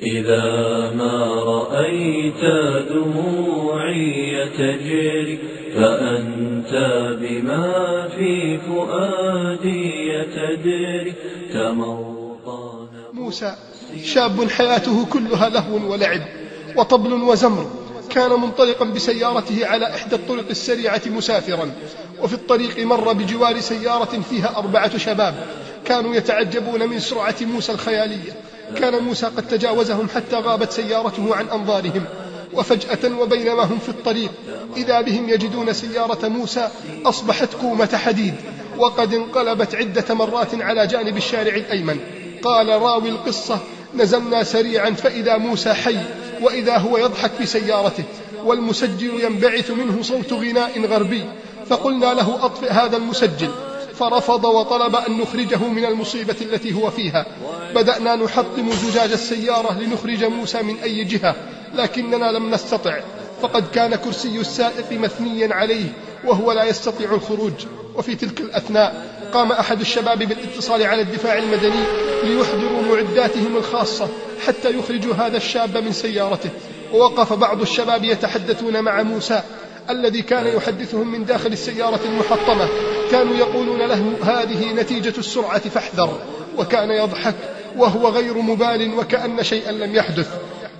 إذا 0.00 0.90
ما 0.90 1.24
رأيت 1.26 2.44
دموعي 2.90 4.48
تجري 4.58 5.38
فأنت 5.74 6.72
بما 7.20 8.08
في 8.08 8.58
فؤادي 8.58 10.24
تدري 10.36 11.14
تموطن 11.52 12.88
موسى 13.12 13.54
شاب 14.04 14.50
حياته 14.50 15.06
كلها 15.06 15.48
لهو 15.48 15.92
ولعب 15.92 16.20
وطبل 16.76 17.12
وزمر. 17.12 17.70
كان 18.10 18.30
منطلقا 18.30 18.84
بسيارته 18.84 19.66
على 19.66 19.86
إحدى 19.86 20.16
الطرق 20.16 20.48
السريعة 20.50 21.02
مسافرا 21.06 21.72
وفي 22.22 22.34
الطريق 22.34 22.78
مر 22.86 23.12
بجوار 23.12 23.60
سيارة 23.60 24.20
فيها 24.30 24.56
أربعة 24.56 24.98
شباب. 24.98 25.34
كانوا 25.84 26.14
يتعجبون 26.14 26.88
من 26.88 26.98
سرعة 26.98 27.36
موسى 27.40 27.72
الخيالية. 27.72 28.32
كان 28.76 29.02
موسى 29.02 29.26
قد 29.26 29.48
تجاوزهم 29.48 30.08
حتى 30.08 30.36
غابت 30.36 30.72
سيارته 30.72 31.36
عن 31.36 31.48
أنظارهم 31.48 32.04
وفجأة 32.52 33.18
وبينما 33.20 33.62
هم 33.62 33.78
في 33.78 33.88
الطريق 33.88 34.30
إذا 34.76 35.00
بهم 35.00 35.28
يجدون 35.28 35.72
سيارة 35.72 36.28
موسى 36.28 36.68
أصبحت 37.04 37.48
كومة 37.60 37.96
حديد 37.96 38.34
وقد 38.78 39.14
انقلبت 39.14 39.74
عدة 39.74 40.14
مرات 40.14 40.54
على 40.54 40.86
جانب 40.86 41.16
الشارع 41.16 41.54
الأيمن. 41.54 42.00
قال 42.42 42.68
راوي 42.68 43.08
القصة 43.08 43.58
نزلنا 43.94 44.42
سريعا 44.42 44.90
فإذا 44.90 45.36
موسى 45.36 45.74
حي 45.74 45.98
وإذا 46.42 46.76
هو 46.76 46.98
يضحك 46.98 47.30
بسيارته 47.42 48.04
والمسجل 48.44 49.24
ينبعث 49.24 49.70
منه 49.70 50.02
صوت 50.02 50.32
غناء 50.32 50.86
غربي 50.86 51.24
فقلنا 51.68 52.14
له 52.14 52.44
أطفئ 52.44 52.70
هذا 52.70 52.96
المسجل. 52.96 53.50
فرفض 53.98 54.44
وطلب 54.44 54.96
أن 54.96 55.18
نخرجه 55.18 55.68
من 55.68 55.84
المصيبة 55.84 56.36
التي 56.40 56.74
هو 56.74 56.90
فيها. 56.90 57.26
بدأنا 57.74 58.16
نحطم 58.16 58.70
زجاج 58.70 59.12
السيارة 59.12 59.78
لنخرج 59.80 60.24
موسى 60.24 60.62
من 60.62 60.76
أي 60.82 61.04
جهة 61.04 61.36
لكننا 61.74 62.32
لم 62.32 62.50
نستطع. 62.50 63.00
فقد 63.42 63.64
كان 63.74 63.94
كرسي 63.94 64.40
السائق 64.40 64.92
مثنيا 64.92 65.54
عليه 65.54 65.92
وهو 66.24 66.52
لا 66.52 66.64
يستطيع 66.64 67.14
الخروج. 67.14 67.52
وفي 67.94 68.14
تلك 68.14 68.40
الأثناء 68.40 69.06
قام 69.32 69.52
أحد 69.52 69.80
الشباب 69.80 70.18
بالاتصال 70.18 70.82
على 70.82 71.02
الدفاع 71.02 71.38
المدني 71.38 71.84
ليحضروا 72.24 72.82
معداتهم 72.82 73.56
الخاصة 73.56 74.08
حتى 74.46 74.78
يخرجوا 74.78 75.14
هذا 75.14 75.36
الشاب 75.36 75.76
من 75.76 75.92
سيارته. 75.92 76.50
ووقف 76.92 77.32
بعض 77.32 77.60
الشباب 77.60 78.04
يتحدثون 78.04 78.80
مع 78.80 79.02
موسى 79.02 79.42
الذي 79.90 80.22
كان 80.22 80.46
يحدثهم 80.46 81.12
من 81.12 81.24
داخل 81.24 81.52
السيارة 81.52 82.00
المحطمة. 82.04 82.68
كانوا 83.10 83.36
يقولون 83.36 83.78
له 83.78 84.12
هذه 84.22 84.72
نتيجة 84.72 85.14
السرعة 85.18 85.58
فاحذر. 85.58 86.18
وكان 86.58 86.90
يضحك 86.90 87.34
وهو 87.76 88.08
غير 88.08 88.38
مبال 88.38 88.94
وكأن 88.98 89.42
شيئا 89.42 89.72
لم 89.72 89.94
يحدث. 89.94 90.28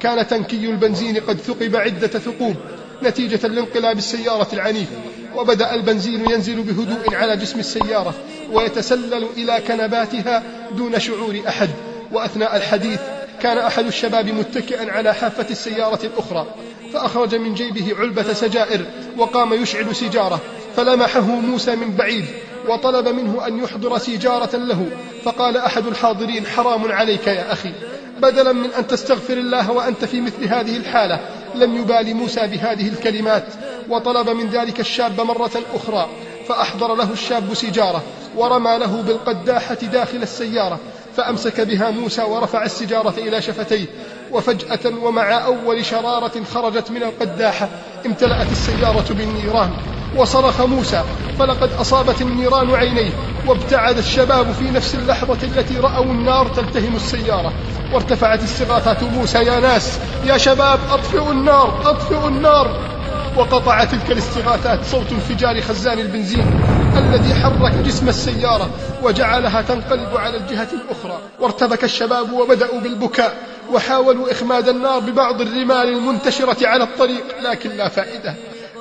كان 0.00 0.26
تنكي 0.26 0.56
البنزين 0.56 1.16
قد 1.16 1.38
ثقب 1.40 1.76
عدة 1.76 2.06
ثقوب 2.06 2.56
نتيجة 3.02 3.46
لانقلاب 3.46 3.98
السيارة 3.98 4.48
العنيف. 4.52 4.88
وبدأ 5.36 5.74
البنزين 5.74 6.30
ينزل 6.30 6.62
بهدوء 6.62 7.14
على 7.14 7.36
جسم 7.36 7.58
السيارة 7.58 8.14
ويتسلل 8.52 9.26
إلى 9.36 9.62
كنباتها 9.68 10.42
دون 10.72 10.98
شعور 10.98 11.40
أحد. 11.48 11.70
وأثناء 12.12 12.56
الحديث 12.56 13.00
كان 13.42 13.58
أحد 13.58 13.86
الشباب 13.86 14.26
متكئا 14.26 14.92
على 14.92 15.14
حافة 15.14 15.46
السيارة 15.50 16.00
الأخرى 16.04 16.46
فأخرج 16.92 17.34
من 17.34 17.54
جيبه 17.54 17.96
علبة 17.98 18.32
سجائر 18.32 18.84
وقام 19.16 19.54
يشعل 19.54 19.96
سيجارة. 19.96 20.40
فلمحه 20.76 21.20
موسى 21.20 21.76
من 21.76 21.90
بعيد 21.90 22.24
وطلب 22.68 23.08
منه 23.08 23.46
أن 23.46 23.64
يحضر 23.64 23.98
سيجارة 23.98 24.56
له 24.56 24.86
فقال 25.24 25.56
أحد 25.56 25.86
الحاضرين 25.86 26.46
حرام 26.46 26.92
عليك 26.92 27.26
يا 27.26 27.52
أخي 27.52 27.72
بدلا 28.18 28.52
من 28.52 28.70
أن 28.78 28.86
تستغفر 28.86 29.32
الله 29.32 29.70
وأنت 29.70 30.04
في 30.04 30.20
مثل 30.20 30.44
هذه 30.44 30.76
الحالة 30.76 31.20
لم 31.54 31.76
يبال 31.76 32.14
موسى 32.14 32.46
بهذه 32.46 32.88
الكلمات 32.88 33.44
وطلب 33.88 34.30
من 34.30 34.46
ذلك 34.46 34.80
الشاب 34.80 35.20
مرة 35.20 35.50
أخرى 35.74 36.08
فأحضر 36.48 36.94
له 36.94 37.12
الشاب 37.12 37.54
سيجارة 37.54 38.02
ورمى 38.36 38.78
له 38.78 39.02
بالقداحة 39.02 39.74
داخل 39.74 40.22
السيارة 40.22 40.78
فأمسك 41.16 41.60
بها 41.60 41.90
موسى 41.90 42.22
ورفع 42.22 42.64
السجارة 42.64 43.14
إلى 43.18 43.42
شفتيه 43.42 43.86
وفجأة 44.32 44.92
ومع 45.02 45.44
أول 45.44 45.84
شرارة 45.84 46.44
خرجت 46.54 46.90
من 46.90 47.02
القداحة 47.02 47.68
امتلأت 48.06 48.52
السيارة 48.52 49.12
بالنيران. 49.12 49.95
وصرخ 50.16 50.60
موسى 50.60 51.02
فلقد 51.38 51.70
أصابت 51.72 52.20
النيران 52.22 52.74
عينيه 52.74 53.10
وابتعد 53.46 53.98
الشباب 53.98 54.52
في 54.52 54.70
نفس 54.70 54.94
اللحظة 54.94 55.38
التي 55.42 55.78
رأوا 55.78 56.04
النار 56.04 56.48
تلتهم 56.48 56.96
السيارة. 56.96 57.52
وارتفعت 57.92 58.42
استغاثات 58.42 59.02
موسى 59.02 59.38
يا 59.38 59.60
ناس 59.60 59.98
يا 60.24 60.36
شباب 60.36 60.78
أطفئوا 60.90 61.32
النار 61.32 61.90
أطفئوا 61.90 62.28
النار. 62.28 62.96
وقطع 63.36 63.84
تلك 63.84 64.10
الاستغاثات 64.10 64.84
صوت 64.84 65.12
انفجار 65.12 65.60
خزان 65.60 65.98
البنزين 65.98 66.60
الذي 66.96 67.34
حرك 67.34 67.74
جسم 67.74 68.08
السيارة 68.08 68.70
وجعلها 69.02 69.62
تنقلب 69.62 70.16
على 70.16 70.36
الجهة 70.36 70.68
الأخرى. 70.72 71.18
وارتبك 71.40 71.84
الشباب 71.84 72.32
وبدأوا 72.32 72.80
بالبكاء 72.80 73.36
وحاولوا 73.72 74.32
إخماد 74.32 74.68
النار 74.68 74.98
ببعض 74.98 75.40
الرمال 75.40 75.88
المنتشرة 75.88 76.66
على 76.66 76.84
الطريق 76.84 77.24
لكن 77.42 77.70
لا 77.70 77.88
فائدة. 77.88 78.34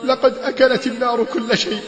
لقد 0.04 0.38
أكلت 0.38 0.88
النار 0.88 1.24
كل 1.24 1.58
شيء 1.58 1.82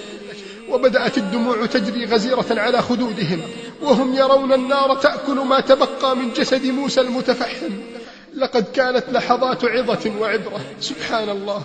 وبدأت 0.69 1.17
الدموع 1.17 1.65
تجري 1.65 2.05
غزيرة 2.05 2.45
على 2.49 2.81
خدودهم 2.81 3.41
وهم 3.81 4.15
يرون 4.15 4.53
النار 4.53 4.95
تأكل 4.95 5.35
ما 5.35 5.59
تبقى 5.59 6.15
من 6.15 6.33
جسد 6.33 6.65
موسى 6.65 7.01
المتفحم. 7.01 7.71
لقد 8.35 8.65
كانت 8.73 9.03
لحظات 9.11 9.65
عظة 9.65 10.11
وعبرة. 10.19 10.61
سبحان 10.79 11.29
الله. 11.29 11.63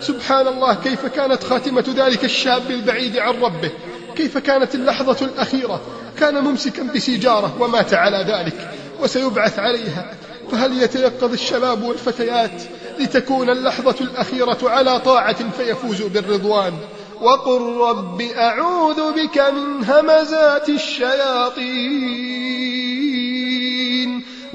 سبحان 0.00 0.46
الله 0.46 0.74
كيف 0.74 1.06
كانت 1.06 1.44
خاتمة 1.44 1.84
ذلك 1.96 2.24
الشاب 2.24 2.70
البعيد 2.70 3.18
عن 3.18 3.42
ربه؟ 3.42 3.70
كيف 4.16 4.38
كانت 4.38 4.74
اللحظة 4.74 5.26
الأخيرة؟ 5.26 5.80
كان 6.18 6.44
ممسكا 6.44 6.82
بسيجارة 6.82 7.56
ومات 7.60 7.94
على 7.94 8.24
ذلك 8.32 8.70
وسيبعث 9.00 9.58
عليها. 9.58 10.14
فهل 10.52 10.82
يتيقظ 10.82 11.32
الشباب 11.32 11.82
والفتيات؟ 11.82 12.62
لتكون 13.00 13.50
اللحظة 13.50 13.96
الأخيرة 14.00 14.58
على 14.62 15.00
طاعة 15.00 15.50
فيفوزوا 15.50 16.08
بالرضوان. 16.08 16.72
وقل 17.20 17.76
رب 17.76 18.20
أعوذ 18.20 19.12
بك 19.12 19.38
من 19.38 19.84
همزات 19.84 20.68
الشياطين 20.68 21.70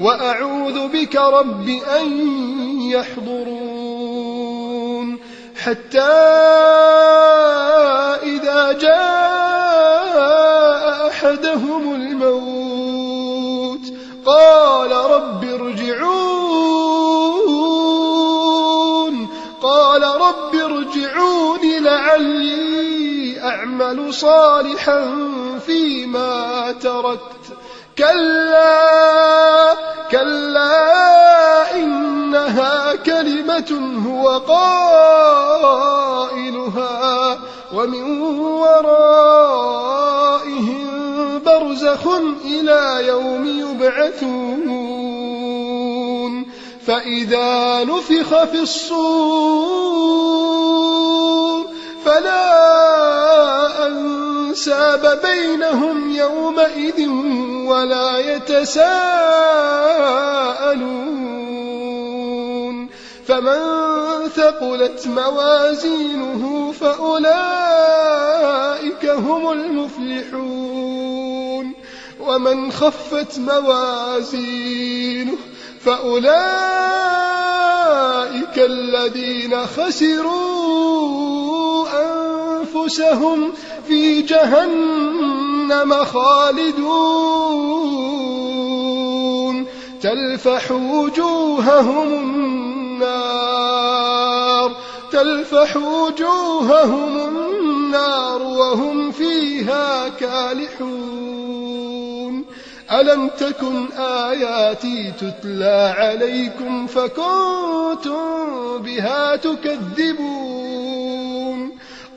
وأعوذ 0.00 0.88
بك 0.88 1.16
رب 1.16 1.68
أن 1.68 2.20
يحضرون. 2.90 3.86
حتى 5.56 6.85
ارجعون 20.96 21.84
لعلي 21.84 23.40
أعمل 23.42 24.14
صالحا 24.14 25.28
فيما 25.66 26.72
تركت. 26.80 27.20
كلا 27.98 29.74
كلا 30.10 31.74
إنها 31.74 32.94
كلمة 32.94 34.00
هو 34.08 34.38
قائلها 34.38 35.78
ومن 37.74 38.20
ورائهم 38.60 39.66
برزخ 41.46 42.06
إلى 42.44 43.06
يوم 43.06 43.46
يبعثون. 43.46 44.96
فإذا 46.86 47.84
نفخ 47.84 48.44
في 48.44 48.60
الصور 48.60 49.75
أنساب 54.96 55.20
بينهم 55.22 56.10
يومئذ 56.10 57.08
ولا 57.66 58.18
يتساءلون 58.18 58.86
فمن 63.26 63.58
ثقلت 64.28 65.06
موازينه 65.06 66.72
فأولئك 66.80 67.36
هم 69.04 69.52
المفلحون 69.52 70.86
ومن 72.20 72.72
خفت 72.72 73.38
موازينه 73.38 75.36
فأولئك 75.80 76.26
الذين 78.58 79.66
خسروا 79.66 80.56
أنفسهم 82.56 83.52
في 83.88 84.22
جهنم 84.22 86.04
خالدون. 86.04 86.86
تلفح 90.00 90.72
وجوههم 90.72 92.14
النار. 93.02 93.46
تلفح 95.12 95.76
وجوههم 95.76 97.16
النار 97.16 98.42
وهم 98.42 99.10
فيها 99.10 100.08
كالحون. 100.08 101.36
ألم 102.92 103.28
تكن 103.28 103.92
آياتي 103.98 105.12
تتلى 105.20 105.94
عليكم 105.98 106.86
فكنتم 106.86 108.78
بها 108.78 109.36
تكذبون. 109.36 110.56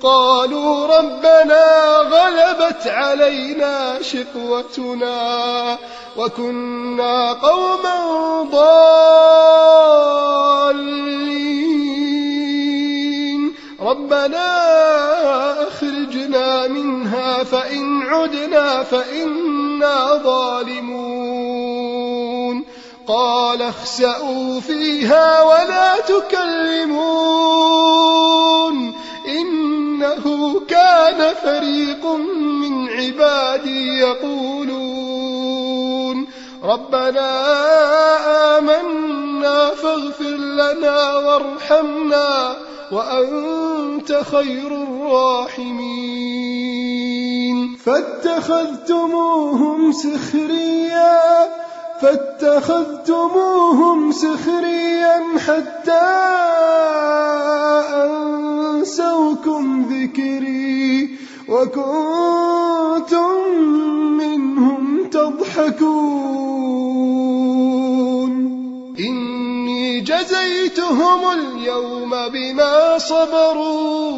قالوا 0.04 0.98
ربنا 0.98 1.98
غلبت 1.98 2.88
علينا 2.88 4.02
شقوتنا 4.02 5.78
وكنا 6.18 7.34
قوما 7.34 7.98
ضالين. 8.52 8.80
ربنا 13.82 14.48
أخرجنا 15.68 16.68
منها 16.68 17.44
فإن 17.44 18.02
عدنا 18.04 18.84
فإنا 18.84 20.16
ظالمون. 20.24 21.10
قال 23.08 23.62
اخسأوا 23.62 24.60
فيها 24.60 25.42
ولا 25.42 26.00
تكلمون. 26.00 27.50
إنه 30.00 30.60
كان 30.68 31.34
فريق 31.44 32.06
من 32.06 32.90
عبادي 32.90 33.98
يقولون 33.98 35.38
ربنا 36.64 37.30
آمنا 38.58 39.70
فاغفر 39.70 40.36
لنا 40.36 41.16
وارحمنا 41.16 42.56
وأنت 42.92 44.22
خير 44.32 44.84
الراحمين. 44.84 45.80
فاتخذتموهم 47.86 49.92
سخريا 49.92 51.20
فاتخذتموهم 52.02 53.98
سخريا 54.12 55.22
حتى 55.48 56.08
أنسوكم 58.80 59.86
ذكري 59.92 61.10
وكنتم 61.50 63.32
منهم 64.18 65.10
تضحكون. 65.10 66.20
إني 69.00 70.00
جزيتهم 70.00 71.32
اليوم 71.32 72.10
بما 72.34 72.98
صبروا 72.98 74.10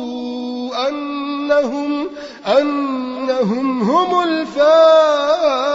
أنهم 0.89 2.07
أنهم 2.47 3.81
هم 3.81 4.19
الفائزون. 4.23 5.70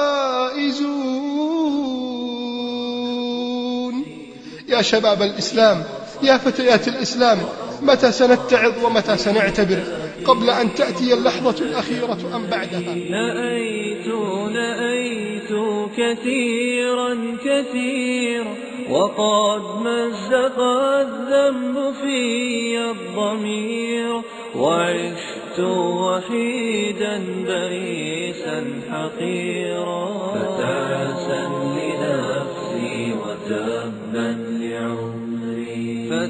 يا 4.76 4.82
شباب 4.82 5.22
الإسلام 5.22 5.84
يا 6.22 6.38
فتيات 6.38 6.88
الإسلام 6.88 7.38
متى 7.82 8.12
سنتعظ 8.12 8.84
ومتى 8.84 9.16
سنعتبر؟ 9.16 9.78
قبل 10.24 10.50
أن 10.50 10.74
تأتي 10.74 11.14
اللحظة 11.14 11.64
الأخيرة 11.64 12.18
أم 12.34 12.46
بعدها؟ 12.46 12.94
نأيت 13.10 14.06
نأيت 14.52 15.52
كثيرا 15.96 17.36
كثيرا 17.44 18.54
وقد 18.90 19.62
مزق 19.80 20.60
الذنب 20.60 21.94
في 22.02 22.78
الضمير 22.90 24.22
وعشت 24.56 25.60
وحيدا 25.60 27.18
بئيسا 27.46 28.64
حقيرا. 28.90 30.45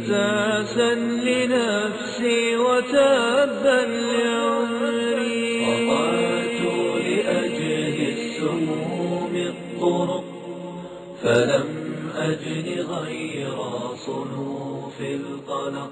فتعسا 0.07 0.95
لنفسي 0.95 2.57
وتبا 2.57 3.81
لعمري. 4.13 5.67
قطعت 5.67 6.61
لأجل 7.07 7.97
السموم 8.17 9.35
الطرق 9.37 10.25
فلم 11.23 11.69
أجد 12.17 12.69
غير 12.81 13.57
صنوف 14.07 15.01
القلق. 15.01 15.91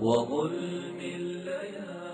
وظلم 0.00 0.98
الليالي 1.00 2.11